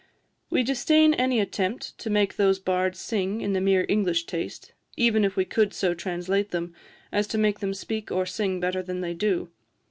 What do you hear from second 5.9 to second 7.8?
translate them as to make them